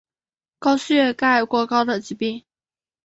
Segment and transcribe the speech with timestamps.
[0.57, 2.43] 高血钙过高的疾病。